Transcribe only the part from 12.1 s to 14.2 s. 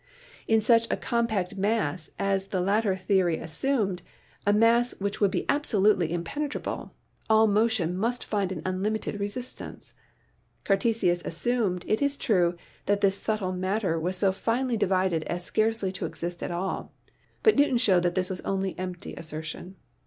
true, that this subtle material was